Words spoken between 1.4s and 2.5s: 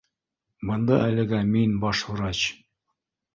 мин баш врач